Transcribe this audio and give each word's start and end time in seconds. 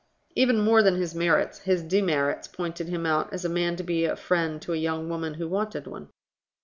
Even 0.35 0.57
more 0.59 0.81
than 0.81 0.95
his 0.95 1.13
merits, 1.13 1.59
his 1.59 1.83
demerits 1.83 2.47
pointed 2.47 2.87
him 2.87 3.05
out 3.05 3.31
as 3.31 3.45
a 3.45 3.47
man 3.49 3.75
to 3.75 3.83
be 3.83 4.03
a 4.05 4.15
friend 4.15 4.59
to 4.63 4.73
a 4.73 4.77
young 4.77 5.09
woman 5.09 5.35
who 5.35 5.47
wanted 5.47 5.85
one. 5.85 6.09